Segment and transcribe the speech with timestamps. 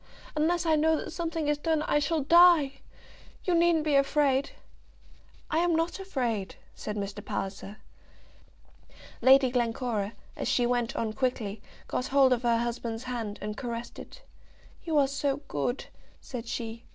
[0.35, 2.79] Unless I know that something is done, I shall die.
[3.43, 4.49] You needn't be afraid."
[5.51, 7.23] "I'm not afraid," said Mr.
[7.23, 7.77] Palliser.
[9.21, 13.99] Lady Glencora, as she went on quickly, got hold of her husband's hand, and caressed
[13.99, 14.23] it.
[14.83, 15.85] "You are so good,"
[16.19, 16.83] said she.